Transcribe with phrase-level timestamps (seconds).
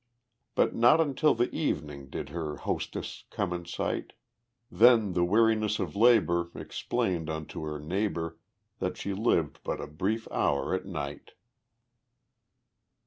[0.55, 4.13] But not until the evening Did her hostess come in sight;
[4.71, 8.39] Then the Weariness of Labor Explained unto her neighbor
[8.79, 11.33] That she lived but a brief hour at night.